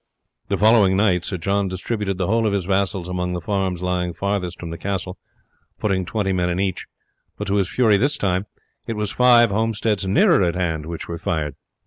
The 0.47 0.57
following 0.57 0.97
night 0.97 1.25
Sir 1.25 1.37
John 1.37 1.67
distributed 1.67 2.17
the 2.17 2.25
whole 2.25 2.47
of 2.47 2.53
his 2.53 2.65
vassals 2.65 3.07
among 3.07 3.33
the 3.33 3.39
farms 3.39 3.83
lying 3.83 4.15
farthest 4.15 4.59
from 4.59 4.71
the 4.71 4.77
castle, 4.79 5.19
putting 5.77 6.05
twenty 6.05 6.33
men 6.33 6.49
in 6.49 6.59
each; 6.59 6.87
but 7.37 7.45
to 7.49 7.57
his 7.57 7.69
fury 7.69 7.97
this 7.97 8.17
time 8.17 8.47
it 8.87 8.95
was 8.97 9.11
five 9.11 9.51
homesteads 9.51 10.07
nearer 10.07 10.41
at 10.41 10.55
hand 10.55 10.87
which 10.87 11.07
were 11.07 11.19
fired. 11.19 11.55